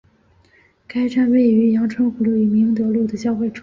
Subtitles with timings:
[0.87, 3.59] 该站位于杨春湖路与明德路的交汇处。